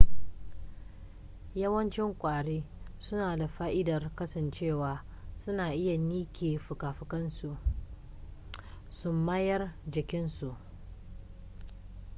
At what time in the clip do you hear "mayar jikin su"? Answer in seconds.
9.13-10.55